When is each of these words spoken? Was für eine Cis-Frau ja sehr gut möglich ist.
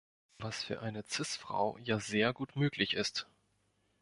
Was 0.39 0.63
für 0.63 0.81
eine 0.81 1.03
Cis-Frau 1.07 1.77
ja 1.77 1.99
sehr 1.99 2.33
gut 2.33 2.55
möglich 2.55 2.95
ist. 2.95 3.27